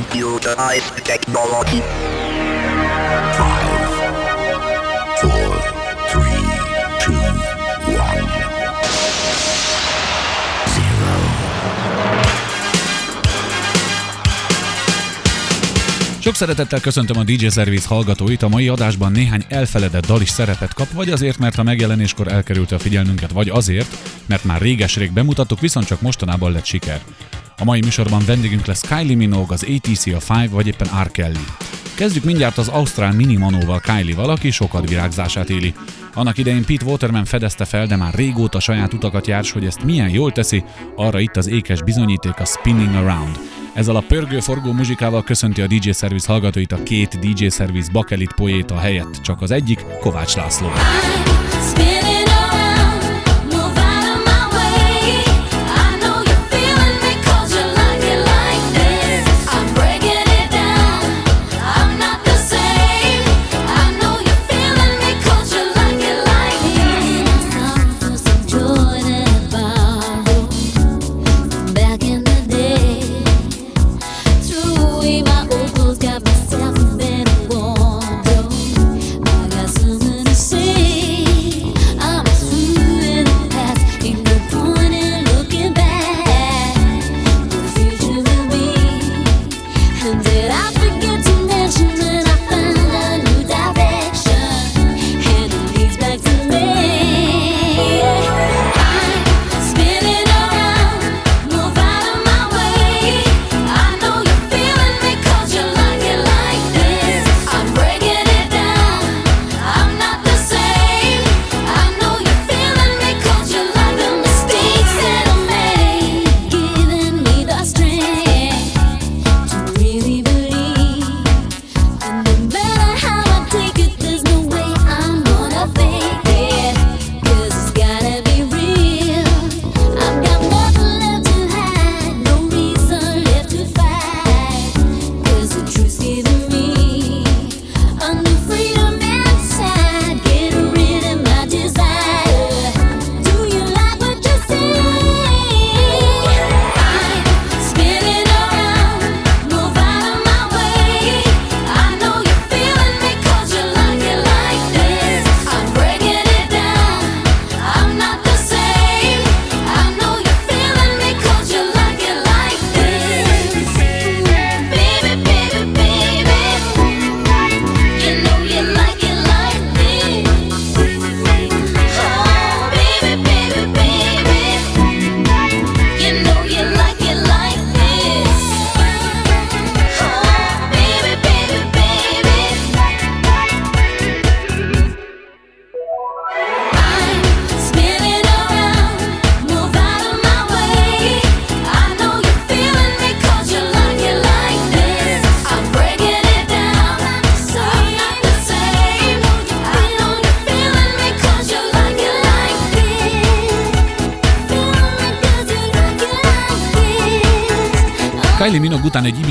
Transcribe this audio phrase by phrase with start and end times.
[0.00, 1.80] computerized technology.
[3.38, 3.80] Five,
[5.20, 5.50] four,
[6.10, 6.44] three,
[7.04, 7.24] two,
[8.08, 8.28] one,
[10.74, 11.16] zero.
[16.18, 20.74] Sok szeretettel köszöntöm a DJ Service hallgatóit, a mai adásban néhány elfeledett dal is szerepet
[20.74, 23.96] kap, vagy azért, mert a megjelenéskor elkerülte a figyelmünket, vagy azért,
[24.26, 27.00] mert már réges-rég bemutattuk, viszont csak mostanában lett siker.
[27.60, 31.10] A mai műsorban vendégünk lesz Kylie Minogue, az ATC, a Five, vagy éppen R.
[31.10, 31.44] Kelly.
[31.94, 35.74] Kezdjük mindjárt az Ausztrál Minimanóval Kylie-val, aki sokat virágzását éli.
[36.14, 40.08] Annak idején Pete Waterman fedezte fel, de már régóta saját utakat járs, hogy ezt milyen
[40.08, 40.64] jól teszi,
[40.96, 43.38] arra itt az ékes bizonyíték a Spinning Around.
[43.74, 48.78] Ezzel a pörgő-forgó muzsikával köszönti a DJ Service hallgatóit a két DJ Service bakelit poéta
[48.78, 50.68] helyett, csak az egyik Kovács László.
[50.68, 51.49] Kylie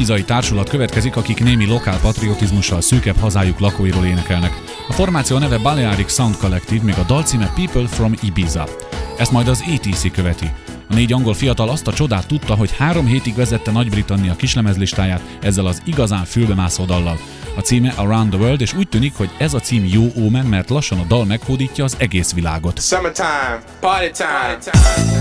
[0.09, 4.52] ibizai társulat következik, akik némi lokál patriotizmussal szűkebb hazájuk lakóiról énekelnek.
[4.88, 8.68] A formáció neve Balearic Sound Collective, még a dalcíme People from Ibiza.
[9.18, 10.52] Ezt majd az ATC követi.
[10.90, 15.66] A négy angol fiatal azt a csodát tudta, hogy három hétig vezette Nagy-Britannia kislemezlistáját ezzel
[15.66, 17.20] az igazán fülbemászó dallal.
[17.56, 20.70] A címe Around the World, és úgy tűnik, hogy ez a cím jó ómen, mert
[20.70, 22.81] lassan a dal meghódítja az egész világot.
[22.81, 24.58] Summertime, party time.
[24.58, 25.19] Party time.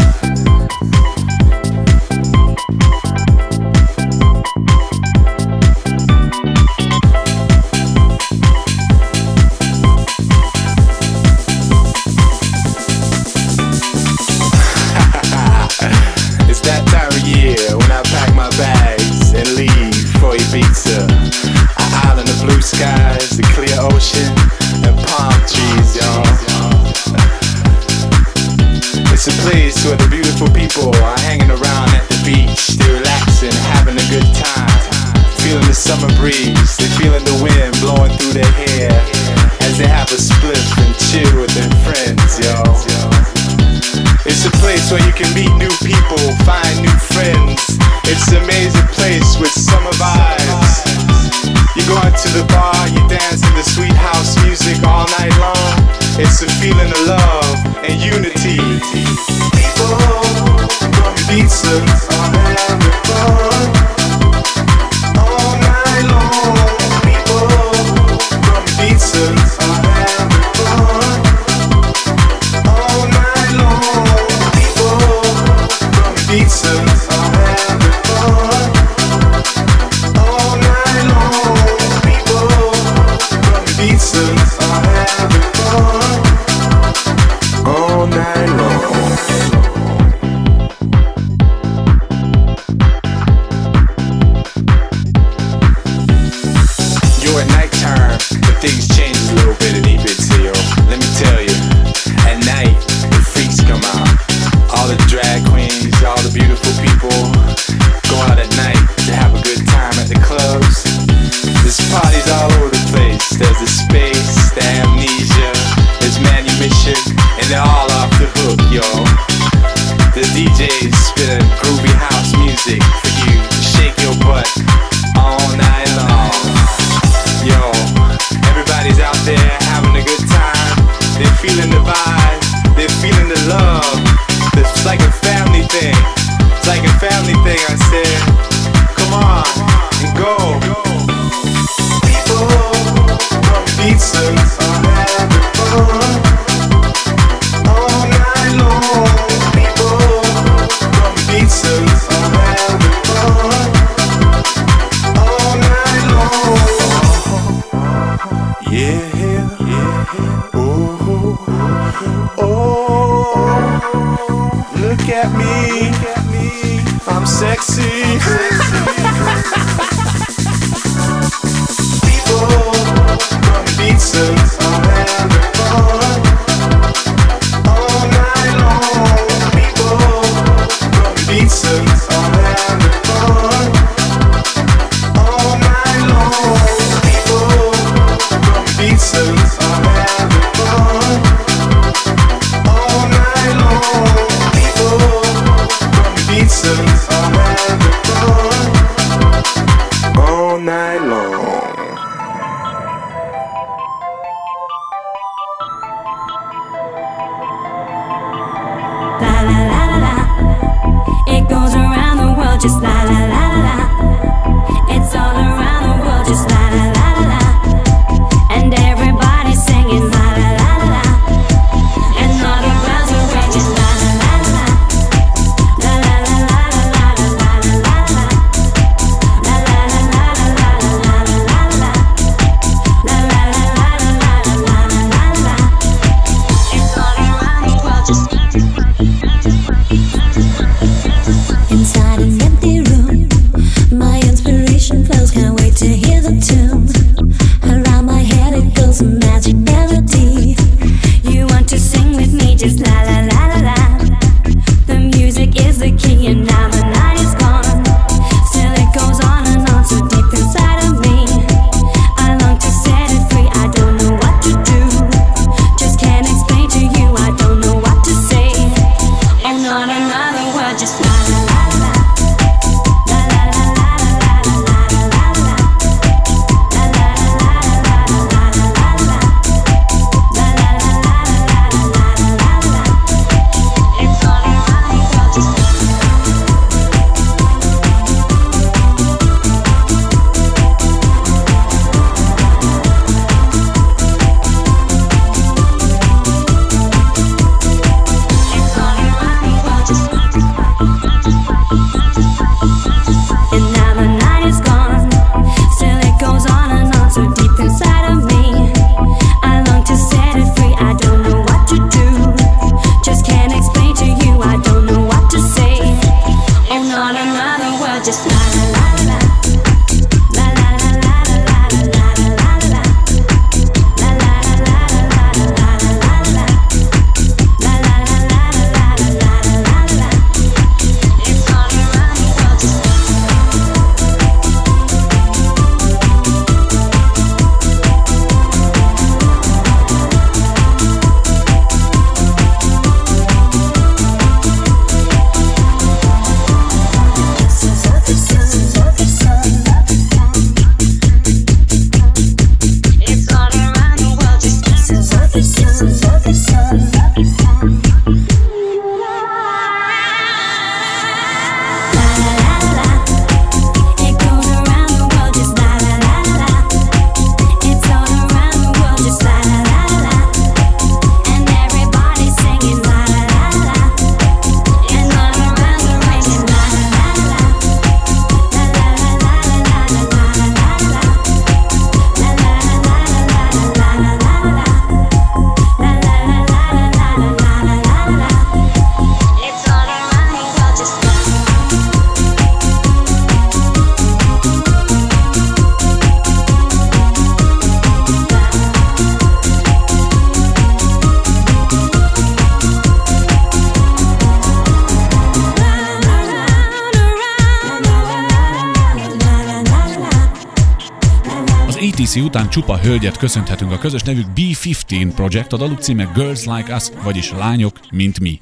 [412.28, 416.82] Után csupa hölgyet köszönhetünk a közös nevük B15 Project, a daluk címe Girls Like Us,
[417.02, 418.40] vagyis Lányok, mint mi.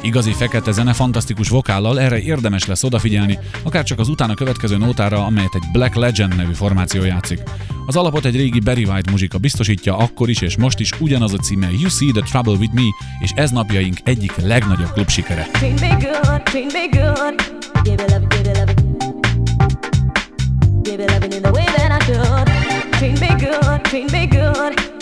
[0.00, 5.24] Igazi fekete zene, fantasztikus vokállal, erre érdemes lesz odafigyelni, akár csak az utána következő nótára,
[5.24, 7.42] amelyet egy Black Legend nevű formáció játszik.
[7.86, 11.38] Az alapot egy régi Barry White muzsika biztosítja, akkor is és most is ugyanaz a
[11.38, 12.88] címe You See the Trouble With Me,
[13.20, 15.48] és ez napjaink egyik legnagyobb klub sikere.
[20.86, 22.35] Give it love in the way that I should.
[22.98, 24.95] Treat me good, treat me good.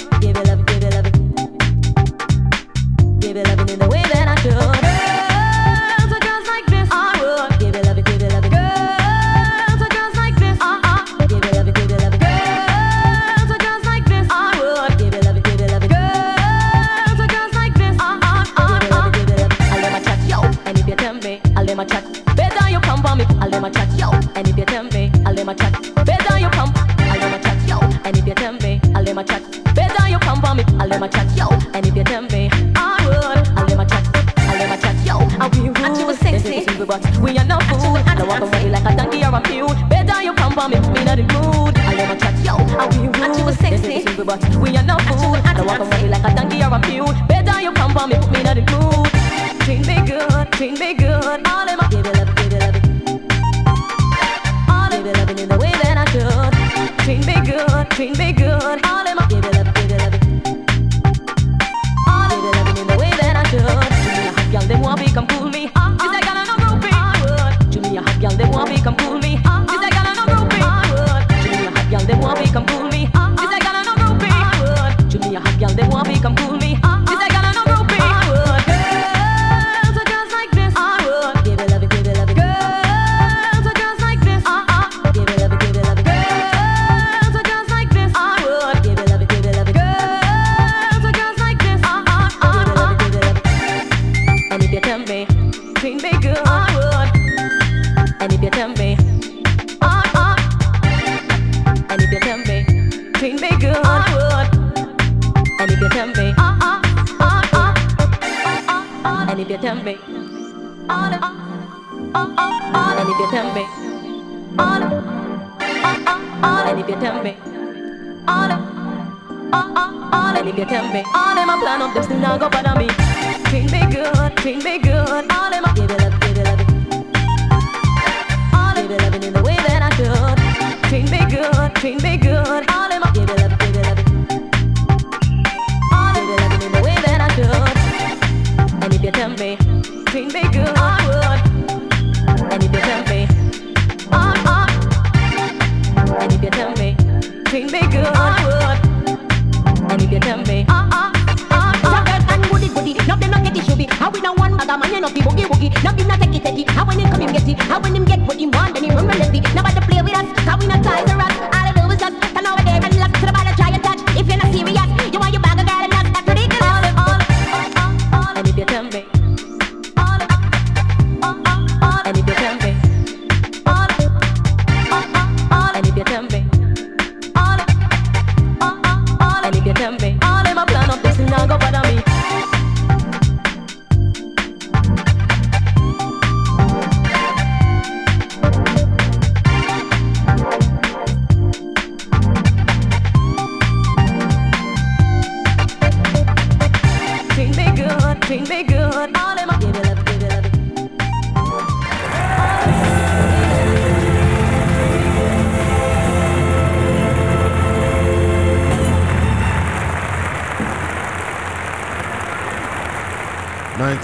[154.60, 155.70] Other man, you know, the boogie boogie.
[155.84, 156.70] No be not take it, take it.
[156.70, 157.58] How when him come, him get it.
[157.58, 159.40] How when him get what him want, then he run relentlessly.
[159.54, 161.13] Nobody play with us, cause we not ties.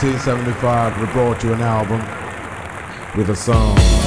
[0.02, 2.00] 1975 we brought you an album
[3.18, 3.99] with a song.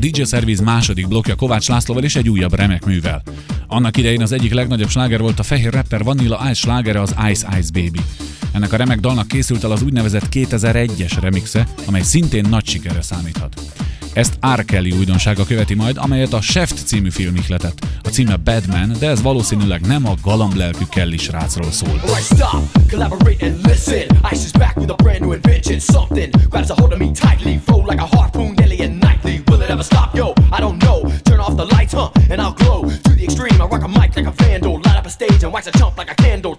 [0.00, 3.22] DJ Service második blokja Kovács Lászlóval és egy újabb remek művel.
[3.66, 7.58] Annak idején az egyik legnagyobb sláger volt a fehér rapper Vanilla Ice slágere az Ice
[7.58, 8.00] Ice Baby.
[8.52, 13.60] Ennek a remek dalnak készült el az úgynevezett 2001-es remixe, amely szintén nagy sikerre számíthat.
[14.12, 14.64] Ezt R.
[14.64, 17.86] Kelly újdonsága követi majd, amelyet a Shaft című film ihletett.
[18.02, 22.00] A címe Badman, de ez valószínűleg nem a galamblelkű Kelly srácról szól.
[22.02, 22.38] Alright,
[29.78, 29.78] stop, collaborate and listen.
[29.78, 29.78] Ice is back with a brand new invention.
[29.78, 29.78] Something grabs a hold of me tightly, flow like a harpoon daily and nightly.
[29.78, 30.14] Will it ever stop?
[30.16, 31.02] Yo, I don't know.
[31.24, 32.10] Turn off the lights, huh?
[32.30, 33.60] And I'll glow to the extreme.
[33.60, 35.96] I rock a mic like a vandal, light up a stage and wax a chump
[35.96, 36.58] like a candle.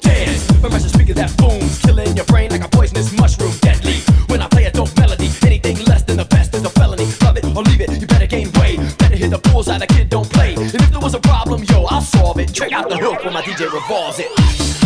[0.55, 3.51] Remember the speaker that booms, killing your brain like a poisonous mushroom.
[3.61, 3.99] Deadly.
[4.27, 7.07] When I play a dope melody, anything less than the best is a felony.
[7.21, 8.79] Love it or leave it, you better gain weight.
[8.97, 10.53] Better hit the bullseye, the kid don't play.
[10.55, 12.53] And if there was a problem, yo, I'll solve it.
[12.53, 14.80] Check out the hook when my DJ revolves it.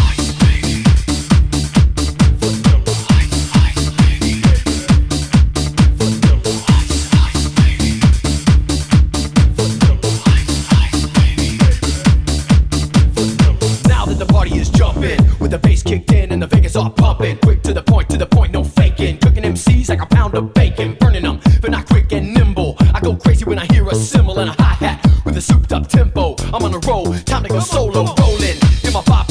[16.75, 17.37] Are pumping.
[17.37, 19.17] Quick to the point, to the point, no faking.
[19.19, 22.75] Cooking MCs like a pound of bacon, burning them, but not quick and nimble.
[22.93, 25.71] I go crazy when I hear a cymbal and a hi hat with a souped
[25.73, 26.35] up tempo.
[26.53, 29.24] I'm on a roll, time to go solo, rolling in my 5.0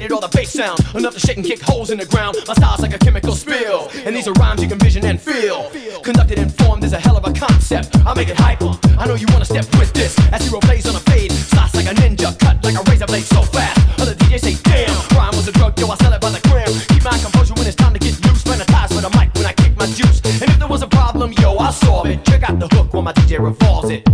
[0.00, 2.34] created all the bass sound, enough to shake and kick holes in the ground.
[2.48, 5.68] My style's like a chemical spill, and these are rhymes you can vision and feel.
[6.00, 7.94] Conducted and formed is a hell of a concept.
[8.06, 8.72] I make it hyper.
[8.96, 10.16] I know you wanna step with this.
[10.32, 13.24] As zero plays on a fade, slice like a ninja, cut like a razor blade
[13.24, 14.00] so fast.
[14.00, 16.72] Other DJs say, damn, rhyme was a drug, yo, I sell it by the gram.
[16.88, 18.42] Keep my composure when it's time to get loose.
[18.44, 20.22] Sanitize with a mic when I kick my juice.
[20.24, 22.24] And if there was a problem, yo, I'll solve it.
[22.24, 24.08] Check out the hook when my DJ revolves it.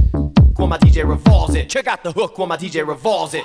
[0.58, 1.68] When my DJ revolves it.
[1.68, 3.44] Check out the hook when my DJ revolves it.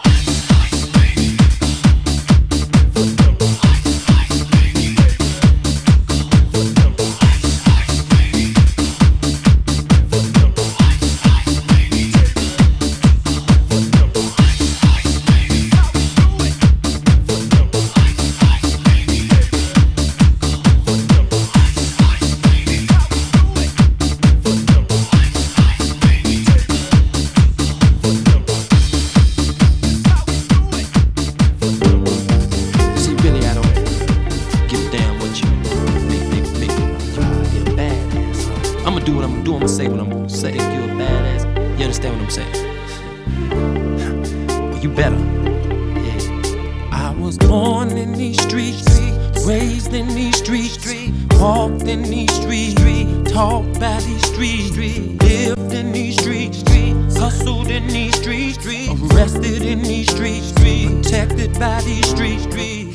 [42.06, 43.52] Understand what I'm saying?
[44.72, 45.16] well, you better.
[46.00, 46.90] Yeah.
[46.92, 48.86] I was born in these streets,
[49.46, 50.78] raised in these streets,
[51.40, 56.64] walked in these streets, taught by these streets, lived in these streets,
[57.18, 62.48] hustled in these streets, arrested in these streets, protected by these streets.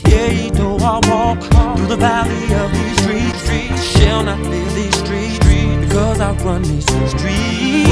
[0.09, 1.41] Yeah, though I walk
[1.77, 5.46] through the valley of these streets, I shall not fear these streets
[6.07, 7.91] because I run these streets.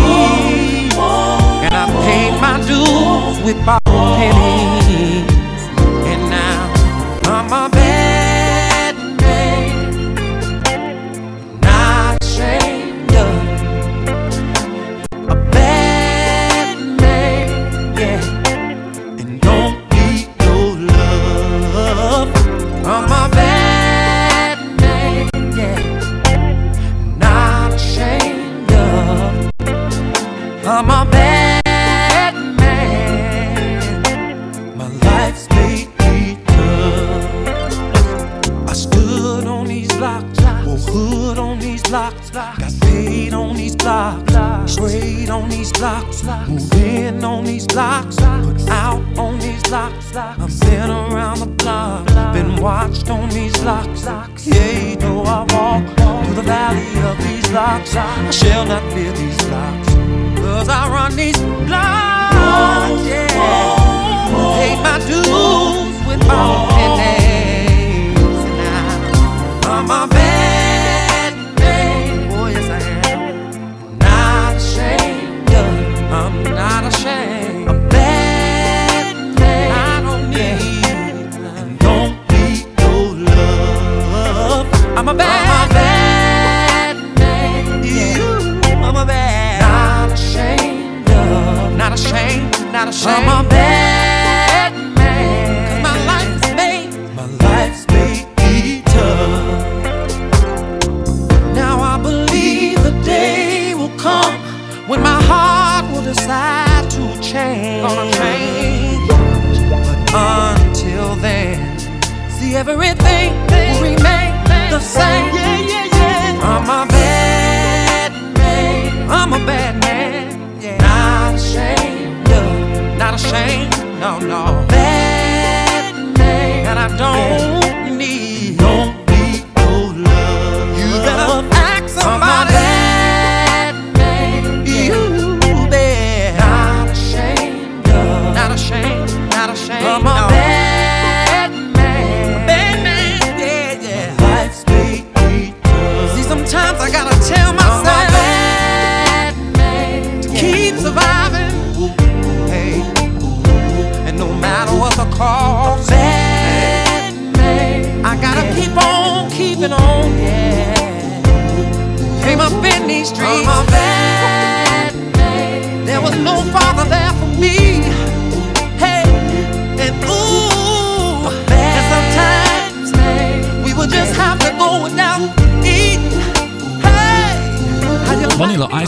[1.65, 5.31] And I paid my dues with my pennies.
[6.07, 6.73] And now
[7.25, 7.84] I'm a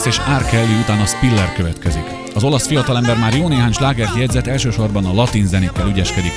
[0.07, 0.45] És R.
[0.45, 2.05] Kelly után a Spiller következik.
[2.35, 6.31] Az olasz fiatalember már jó néhány slágert jegyzett, elsősorban a latin zenékkel ügyeskedik.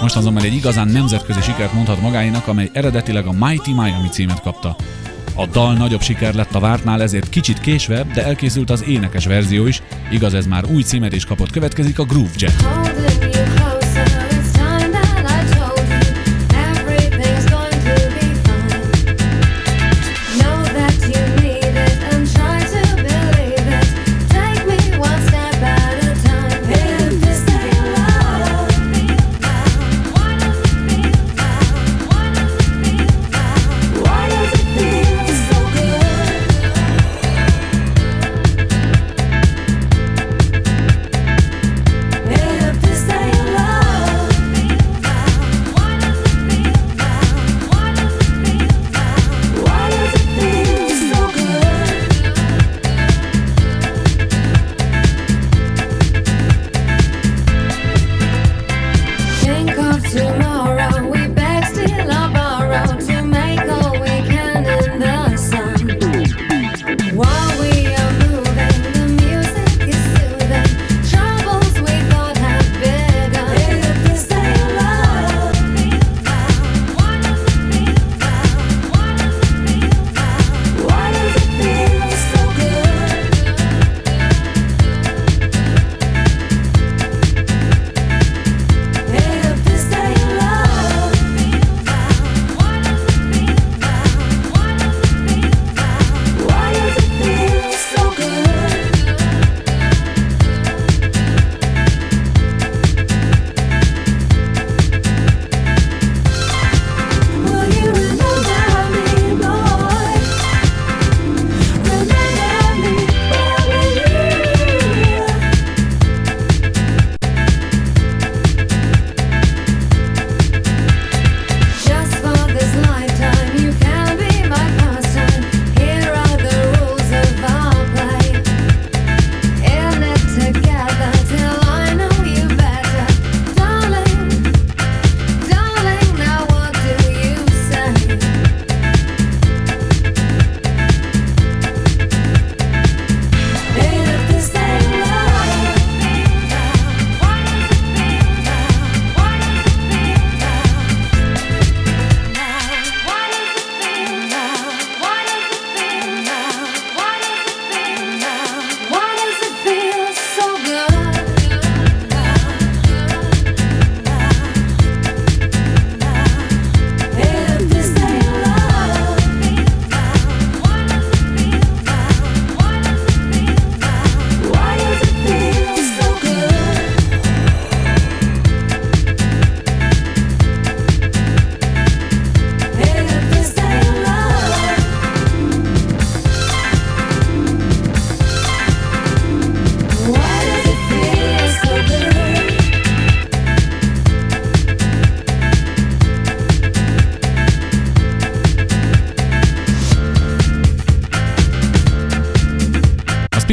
[0.00, 4.76] Most azonban egy igazán nemzetközi sikert mondhat magáinak, amely eredetileg a Mighty Miami címet kapta.
[5.34, 9.66] A dal nagyobb siker lett a vártnál, ezért kicsit késve, de elkészült az énekes verzió
[9.66, 12.93] is, igaz ez már új címet is kapott, következik a Groove Jet.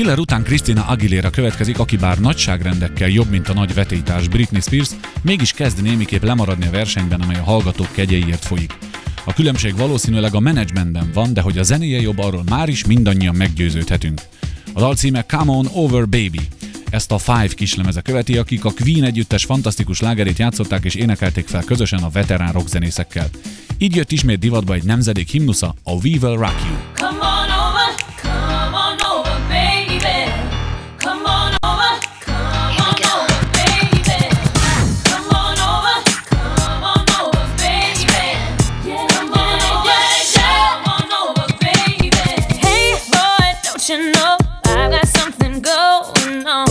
[0.02, 4.90] Piller után Kristina Aguilera következik, aki bár nagyságrendekkel jobb, mint a nagy vetétás Britney Spears,
[5.22, 8.78] mégis kezd némiképp lemaradni a versenyben, amely a hallgatók kegyeiért folyik.
[9.26, 13.36] A különbség valószínűleg a menedzsmentben van, de hogy a zenéje jobb, arról már is mindannyian
[13.36, 14.22] meggyőződhetünk.
[14.74, 16.42] A dal címe Come On Over Baby.
[16.90, 21.64] Ezt a Five kislemeze követi, akik a Queen együttes fantasztikus lágerét játszották és énekelték fel
[21.64, 23.30] közösen a veterán rockzenészekkel.
[23.78, 26.71] Így jött ismét divatba egy nemzedék himnusza, a We Will Rock You.
[46.44, 46.71] no.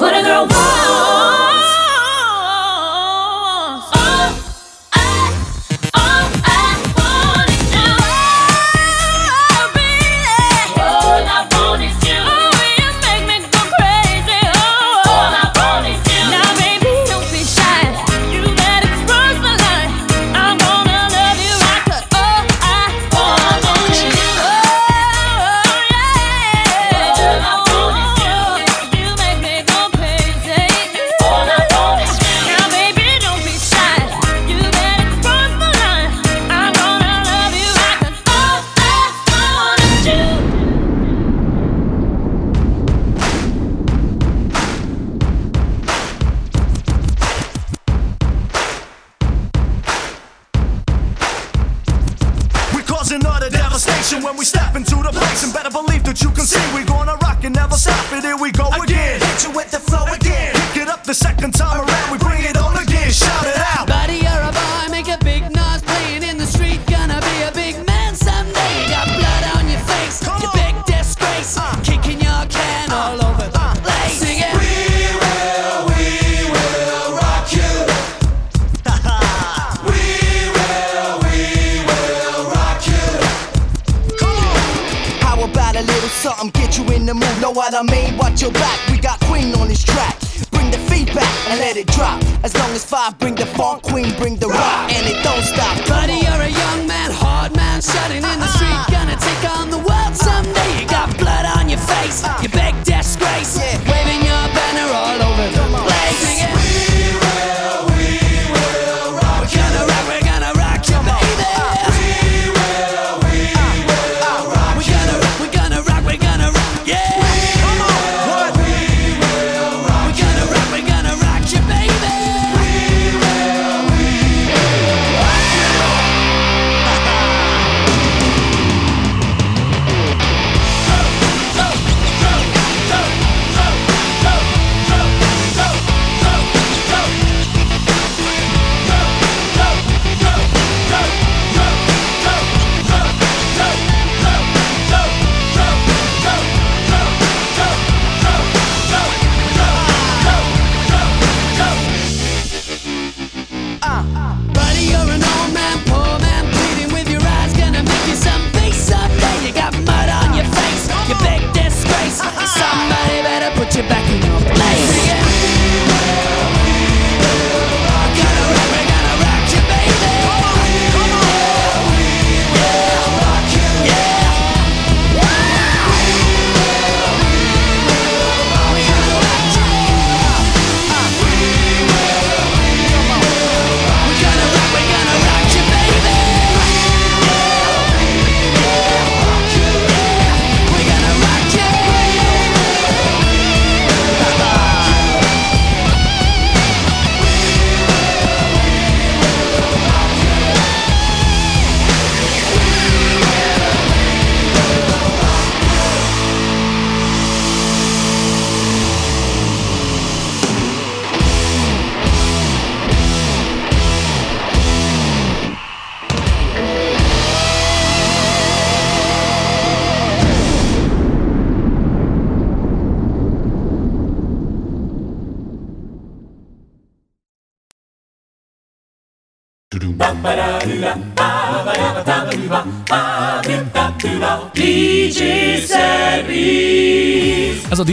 [0.00, 0.69] what a girl wants.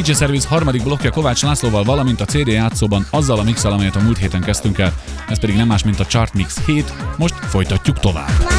[0.08, 4.00] DJ Service harmadik blokkja Kovács Lászlóval, valamint a CD játszóban azzal a mixel, amelyet a
[4.00, 4.94] múlt héten kezdtünk el.
[5.30, 6.94] Ez pedig nem más, mint a Chart Mix 7.
[7.18, 8.57] Most folytatjuk tovább.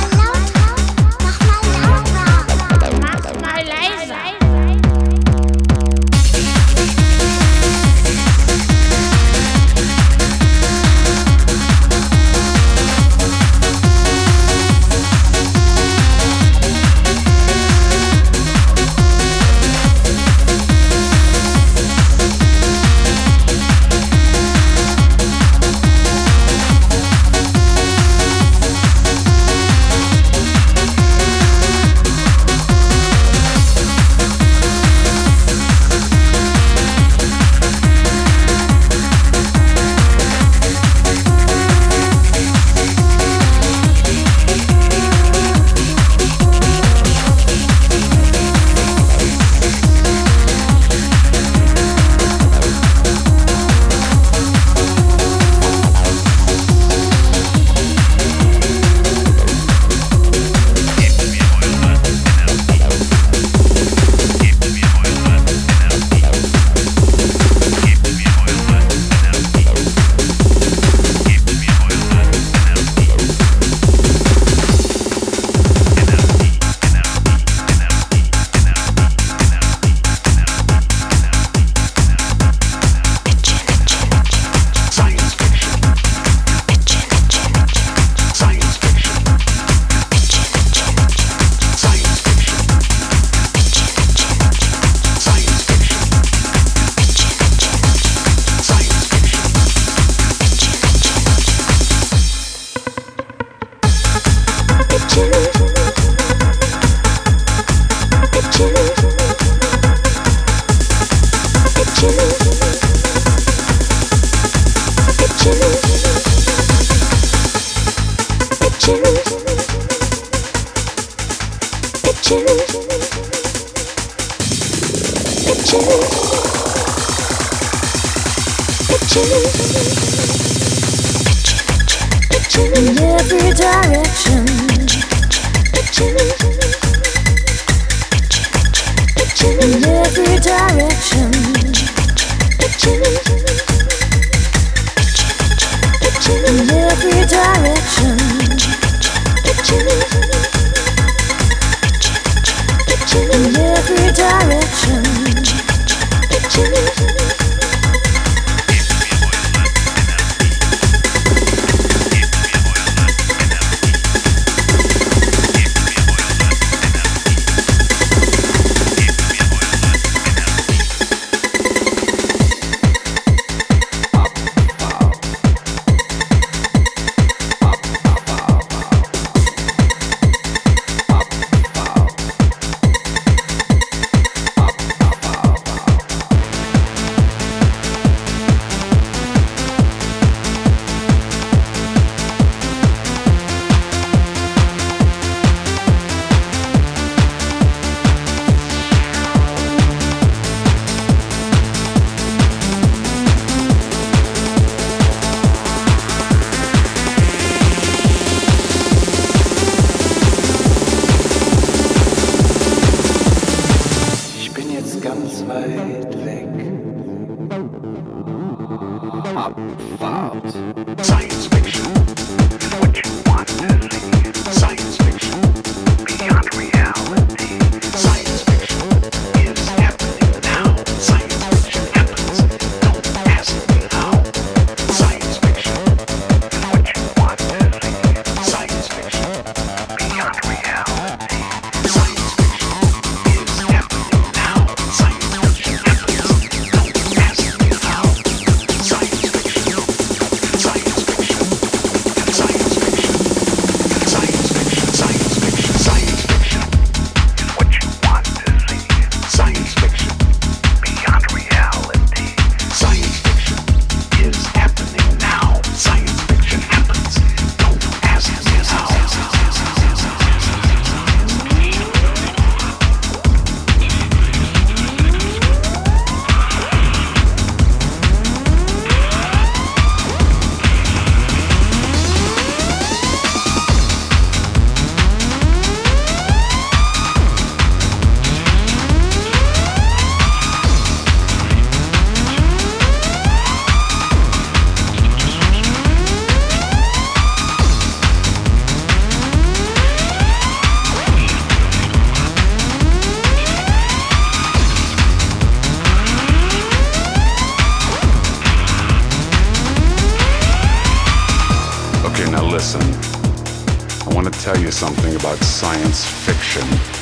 [314.69, 316.98] You something about science fiction.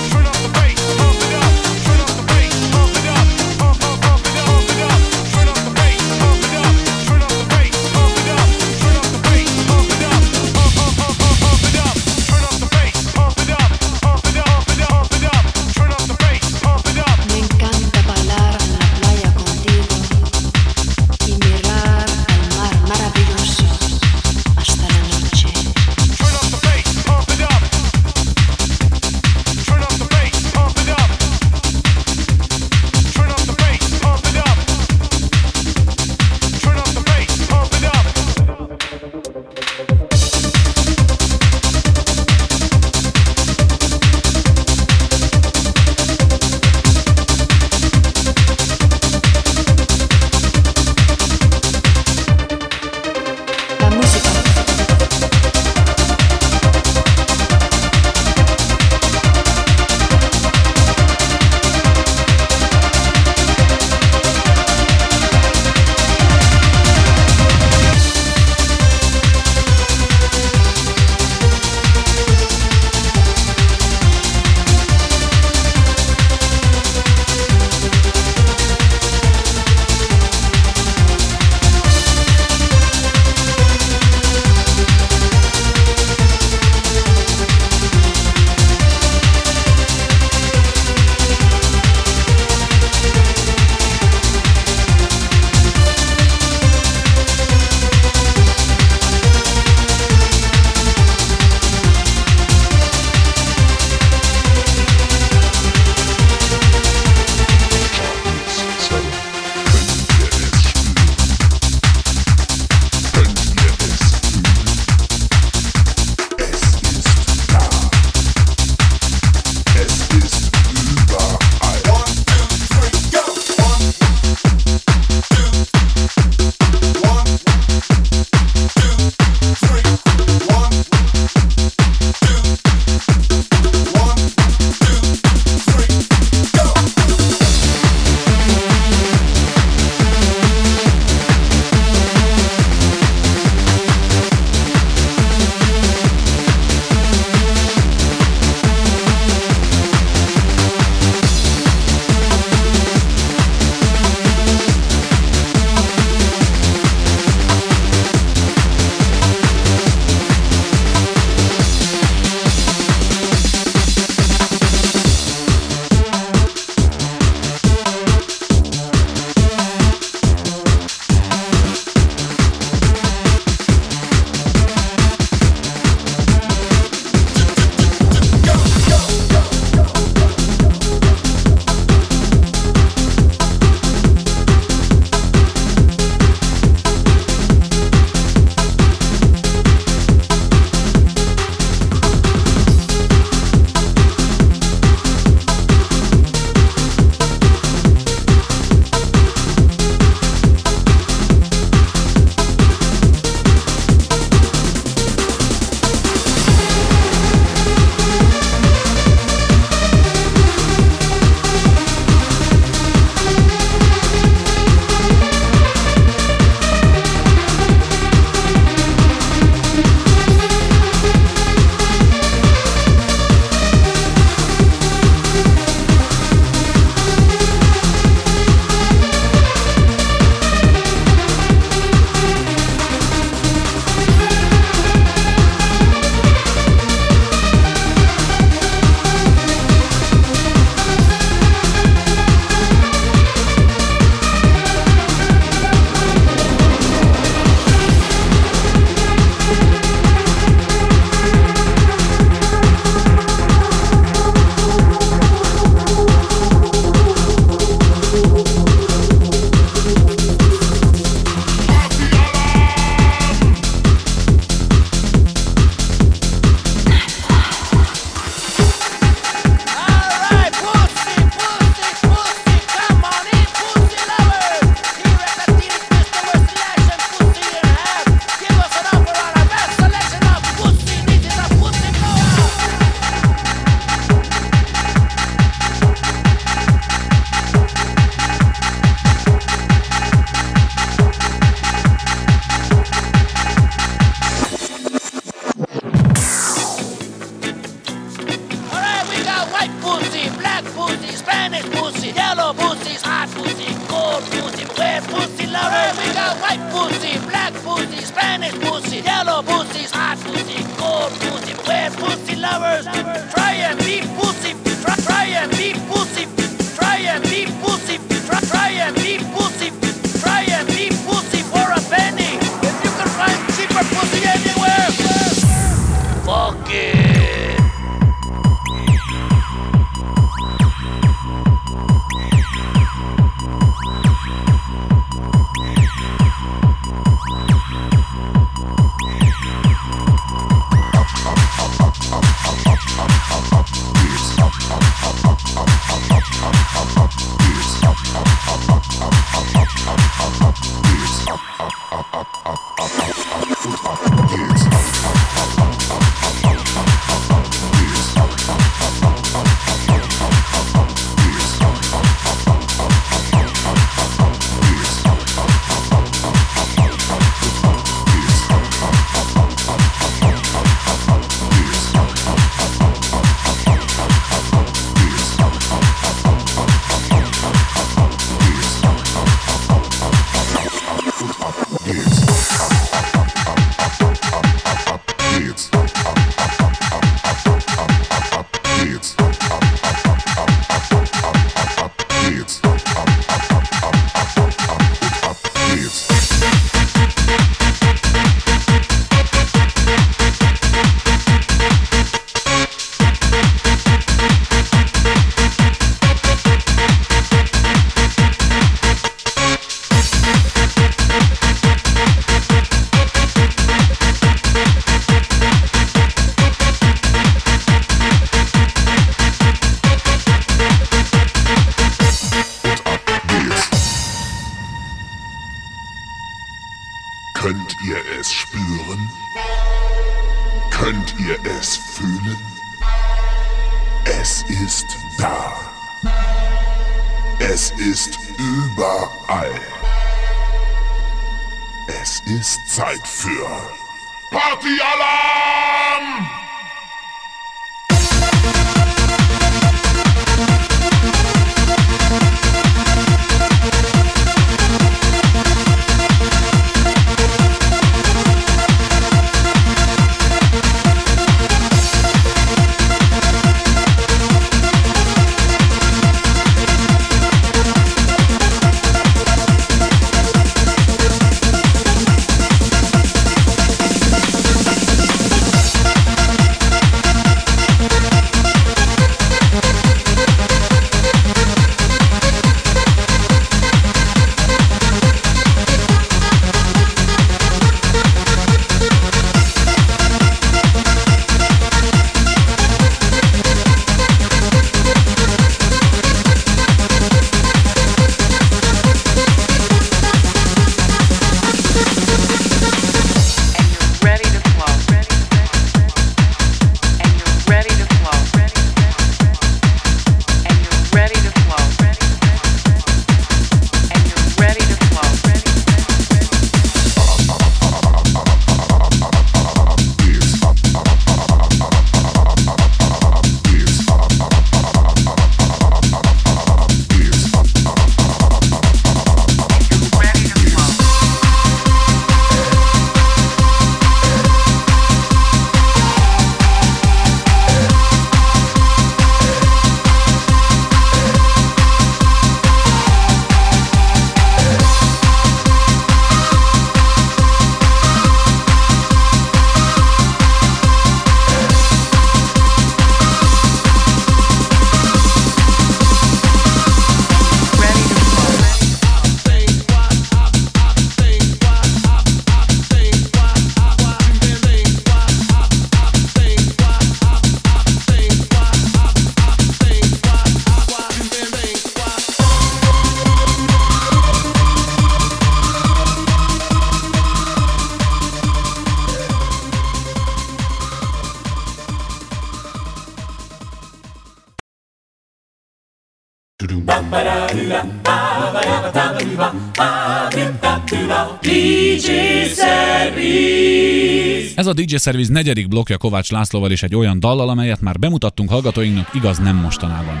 [594.38, 598.30] Ez a DJ Service negyedik blokja Kovács Lászlóval és egy olyan dallal, amelyet már bemutattunk
[598.30, 600.00] hallgatóinknak, igaz nem mostanában.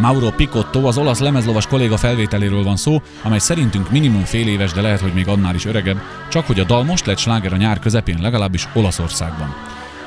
[0.00, 4.80] Mauro Picotto, az olasz lemezlovas kolléga felvételéről van szó, amely szerintünk minimum fél éves, de
[4.80, 6.00] lehet, hogy még annál is öregebb,
[6.30, 9.54] csak hogy a dal most lett sláger a nyár közepén, legalábbis Olaszországban.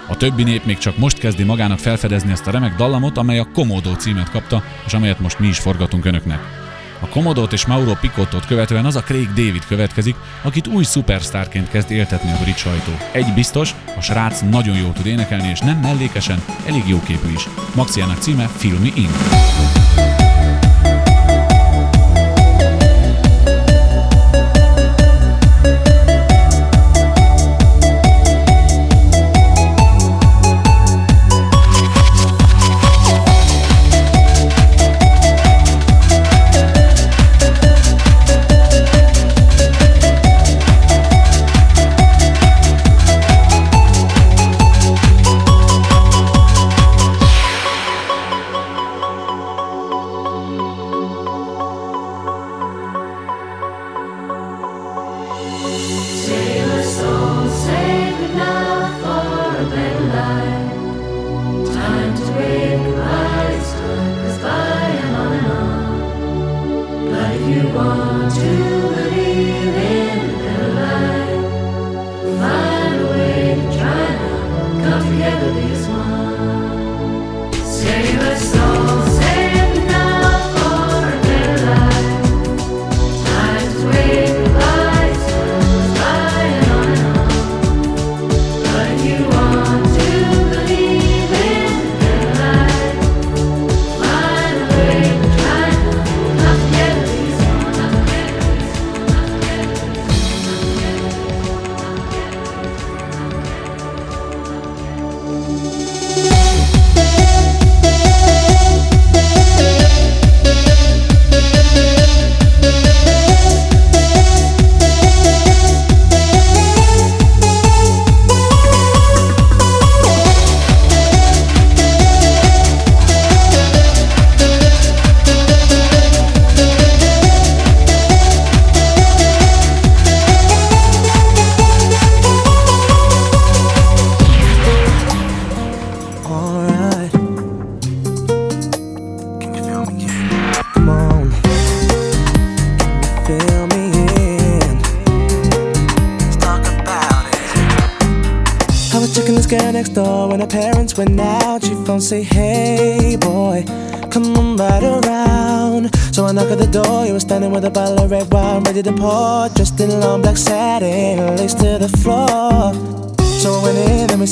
[0.10, 3.52] A többi nép még csak most kezdi magának felfedezni ezt a remek dallamot, amely a
[3.54, 6.65] Komodo címet kapta, és amelyet most mi is forgatunk önöknek.
[7.06, 11.92] A Commodót és Mauro Picottot követően az a Craig David következik, akit új szupersztárként kezd
[11.92, 12.92] éltetni a brit sajtó.
[13.12, 17.48] Egy biztos, a srác nagyon jól tud énekelni, és nem mellékesen, elég jó képű is.
[17.76, 19.10] Maxiának címe Film Me In.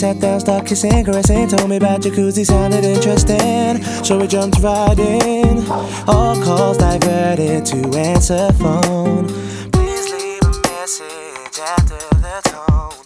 [0.03, 1.47] Sat down, started kissing, caressing.
[1.47, 3.81] Told me about jacuzzi, sounded interesting.
[4.03, 5.65] So we jumped right in.
[6.07, 9.27] All calls diverted to answer phone.
[9.71, 13.05] Please leave a message after the tone.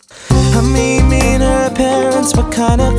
[0.57, 2.96] I mean, me and her parents were kinda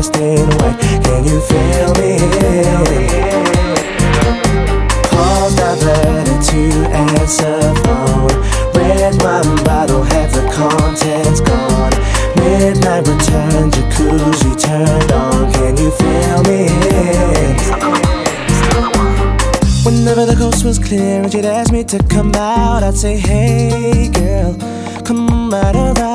[0.00, 0.78] dressed in white.
[1.04, 2.16] Can you feel me?
[5.10, 8.30] Calls diverted to answer phone.
[8.74, 11.92] Red wine bottle, half the contents gone.
[12.36, 15.52] Midnight return, jacuzzi turned on.
[15.52, 16.68] Can you feel me?
[19.84, 24.08] Whenever the coast was clear and she'd ask me to come out, I'd say, Hey
[24.08, 24.54] girl,
[25.04, 26.09] come on right around.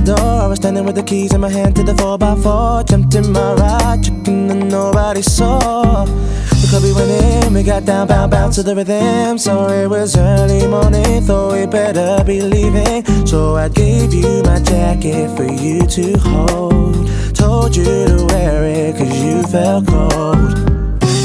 [0.00, 0.42] The door.
[0.42, 2.88] I was standing with the keys in my hand to the 4x4.
[2.88, 6.04] Jumped in my ride, checking that nobody saw.
[6.04, 9.38] The club we went in, we got down, bound, bound to the rhythm.
[9.38, 13.04] So it was early morning, thought we better be leaving.
[13.26, 17.08] So I gave you my jacket for you to hold.
[17.34, 20.54] Told you to wear it cause you felt cold.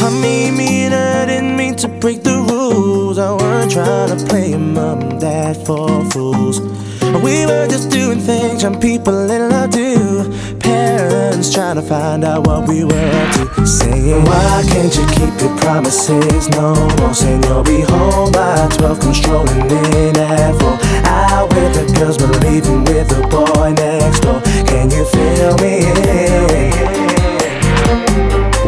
[0.05, 3.17] I mean, me and her didn't mean to break the rules.
[3.17, 6.59] I weren't trying to play mom and dad for fools.
[7.24, 10.32] We were just doing things young people in love do.
[10.59, 13.66] Parents trying to find out what we were up to.
[13.66, 16.49] Saying, Why can't you keep your promises?
[16.49, 18.99] No more saying you'll be home by 12.
[18.99, 20.78] Come strolling in at 4.
[21.07, 24.41] Out with the girls, but leaving with the boy next door.
[24.68, 25.88] Can you feel me?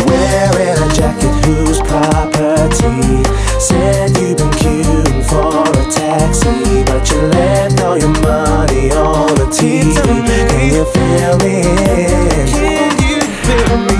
[0.08, 3.24] Wearing a jacket whose property
[3.60, 4.97] said you've been a
[5.92, 9.94] taxi, but you left all your money on the TV.
[9.96, 11.62] Can you feel me?
[12.52, 14.00] Can you feel me?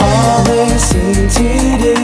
[0.00, 1.48] All they seem to
[1.82, 1.94] do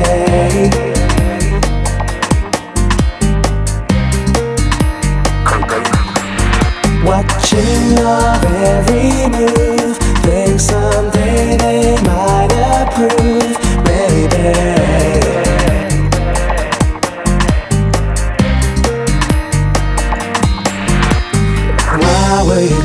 [7.05, 8.33] Watching your
[8.65, 13.62] every move, think someday they might approve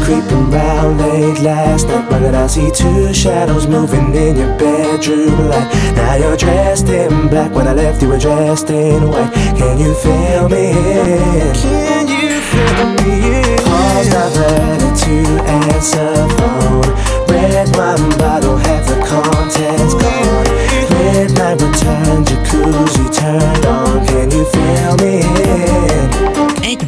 [0.08, 5.50] creeping round late last night Why did I see two shadows moving in your bedroom
[5.50, 5.70] light?
[5.96, 9.94] Now you're dressed in black When I left you were dressed in white Can you
[9.96, 10.72] feel me?
[11.64, 13.58] Can you feel me?
[13.68, 14.34] Pause, I've
[15.04, 15.16] to
[15.50, 16.57] answer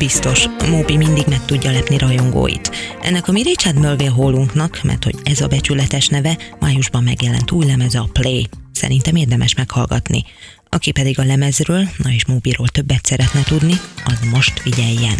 [0.10, 2.72] biztos, Moby mindig meg tudja lepni rajongóit.
[3.02, 7.66] Ennek a mi Richard Mulville Hollunknak, mert hogy ez a becsületes neve, májusban megjelent új
[7.66, 8.48] lemeze a Play.
[8.72, 10.24] Szerintem érdemes meghallgatni.
[10.70, 13.74] Aki pedig a lemezről, na és Mobyról többet szeretne tudni,
[14.06, 15.18] az most figyeljen.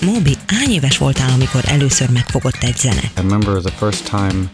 [0.00, 3.02] Moby, hány éves voltál, amikor először megfogott egy zene?
[3.02, 4.50] I remember the first time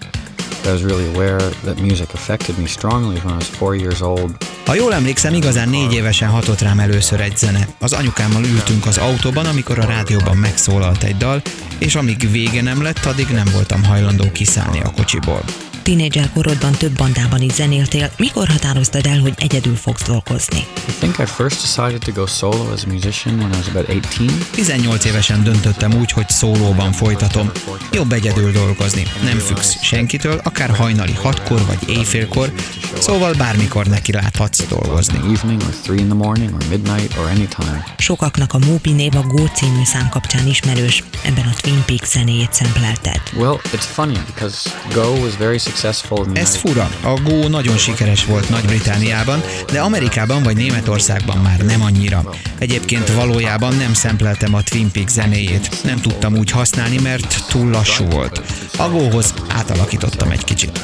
[0.64, 4.30] I was really aware that music affected me strongly when I was four years old.
[4.66, 7.68] Ha jól emlékszem, igazán négy évesen hatott rám először egy zene.
[7.78, 11.42] Az anyukámmal ültünk az autóban, amikor a rádióban megszólalt egy dal,
[11.78, 15.42] és amíg vége nem lett, addig nem voltam hajlandó kiszállni a kocsiból.
[15.83, 20.66] Tínédzser korodban több bandában is zenéltél, mikor határoztad el, hogy egyedül fogsz dolgozni?
[20.89, 23.87] I think I first decided to go solo as a musician when I was about
[23.87, 24.51] 18.
[24.51, 27.51] 18 évesen döntöttem úgy, hogy szólóban folytatom.
[27.93, 32.53] Jobb egyedül dolgozni, nem függsz senkitől, akár hajnali hatkor vagy éjfélkor,
[32.99, 35.16] szóval bármikor neki láthatsz dolgozni.
[35.16, 37.85] Evening or 3 in the morning or midnight or any time.
[37.99, 42.53] Sokaknak a Moby név a Go című szám kapcsán ismerős, ebben a Twin Peaks zenéjét
[42.53, 43.20] szemplelted.
[43.37, 46.91] Well, it's funny because Go was very successful Ez fura.
[47.03, 49.43] A Go nagyon sikeres volt Nagy-Britániában,
[49.73, 52.35] de Amerikában vagy Németországban már nem annyira.
[52.59, 55.85] Egyébként valójában nem szempleltem a Twin Peaks zenéjét.
[55.85, 58.43] Nem tudtam úgy használni, mert túl lassú volt.
[58.79, 60.81] A Go-hoz átalakítottam egy kicsit.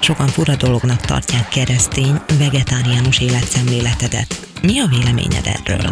[0.00, 4.53] Sokan fura dolognak tartják keresztény, vegetáriánus életszemléletedet.
[4.64, 5.90] Mi a véleményed erről?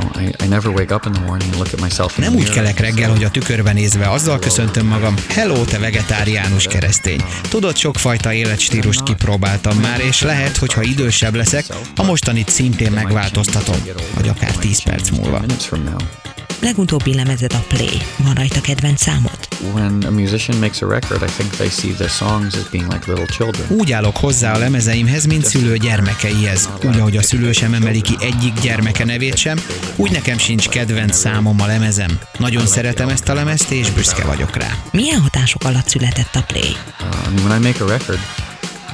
[2.16, 7.22] Nem úgy kelek reggel, hogy a tükörben nézve azzal köszöntöm magam, hello, te vegetáriánus keresztény.
[7.48, 11.64] Tudod, sokfajta életstílust kipróbáltam már, és lehet, hogy ha idősebb leszek,
[11.96, 13.76] a mostanit szintén megváltoztatom,
[14.14, 15.42] vagy akár 10 perc múlva.
[16.62, 18.02] Legutóbbi lemezed a Play.
[18.16, 19.38] Van rajta kedvenc számod?
[23.68, 26.68] Úgy állok hozzá a lemezeimhez, mint szülő gyermekeihez.
[26.84, 29.56] Úgy, ahogy a szülő sem emeli ki egyik gyermeke nevét sem,
[29.96, 32.18] úgy nekem sincs kedvenc számom a lemezem.
[32.38, 34.68] Nagyon szeretem ezt a lemezt, és büszke vagyok rá.
[34.92, 36.76] Milyen hatások alatt született a Play?
[37.00, 38.18] Uh, mean, when I make a record,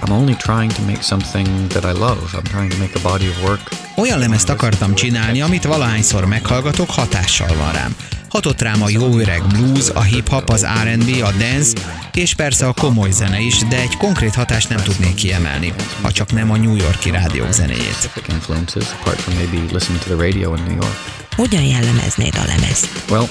[0.02, 2.20] I'm only trying to make something that I love.
[2.32, 3.60] I'm trying to make a body of work.
[3.96, 7.96] Olyan lemezt akartam csinálni, amit valahányszor meghallgatok, hatással van rám.
[8.28, 11.80] Hatott rám a jó öreg blues, a hip-hop, az R&B, a dance,
[12.12, 15.72] és persze a komoly zene is, de egy konkrét hatást nem tudnék kiemelni,
[16.02, 18.10] ha csak nem a New Yorki rádiók zenéjét.
[21.36, 22.88] Hogyan jellemeznéd a lemezt?
[23.10, 23.28] Well,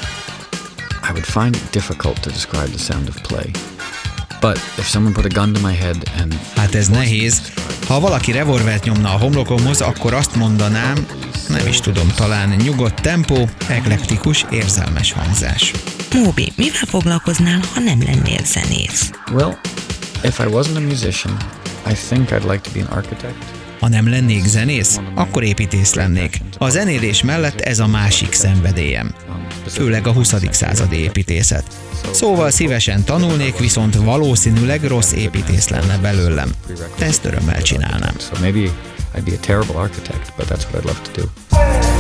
[1.03, 3.76] I would find it difficult to describe the sound of play.
[4.39, 7.41] But if someone put a gun to my head and Hát ez nehéz.
[7.88, 11.05] Ha valaki revolvert nyomna a homlokomhoz, akkor azt mondanám,
[11.47, 15.71] nem is tudom, talán nyugodt tempó, eklektikus, érzelmes hangzás.
[16.13, 19.11] Móbi, mivel foglalkoznál, ha nem lennél zenész?
[19.31, 19.57] well,
[20.23, 21.38] if I wasn't a musician,
[21.89, 23.35] I think I'd like to be an architect.
[23.79, 26.41] Ha nem lennék zenész, akkor építész lennék.
[26.57, 29.13] A zenélés mellett ez a másik szenvedélyem.
[29.67, 30.33] Főleg a 20.
[30.51, 31.63] századi építészet.
[32.11, 36.51] Szóval szívesen tanulnék, viszont valószínűleg rossz építész lenne belőlem.
[36.99, 38.15] Ezt örömmel csinálnám.
[39.15, 41.96] I'd be a terrible architect, but that's what I'd love to do.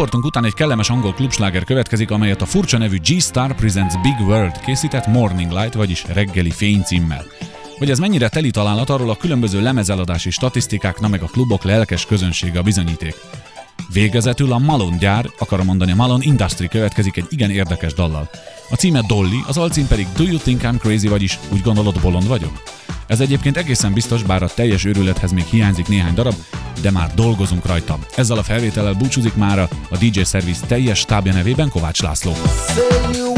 [0.00, 4.60] Riportunk után egy kellemes angol klubsláger következik, amelyet a furcsa nevű G-Star Presents Big World
[4.60, 7.24] készített Morning Light, vagyis reggeli fény címmel.
[7.78, 12.06] Hogy ez mennyire teli találat, arról a különböző lemezeladási statisztikák, na meg a klubok lelkes
[12.06, 13.14] közönsége a bizonyíték.
[13.92, 18.30] Végezetül a Malon gyár, akarom mondani a Malon Industry következik egy igen érdekes dallal.
[18.70, 22.26] A címe Dolly, az alcím pedig Do You Think I'm Crazy, vagyis úgy gondolod bolond
[22.26, 22.62] vagyok?
[23.06, 26.34] Ez egyébként egészen biztos, bár a teljes őrülethez még hiányzik néhány darab,
[26.80, 27.98] de már dolgozunk rajta.
[28.14, 32.32] Ezzel a felvétellel búcsúzik mára a DJ Service teljes stábja nevében Kovács László.
[32.74, 33.29] Say